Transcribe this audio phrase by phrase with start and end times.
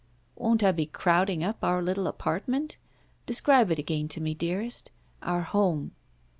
[0.35, 2.79] "Won't I be crowding up our little apartment?
[3.27, 4.89] Describe it again to me, dearest—
[5.21, 5.91] our home.''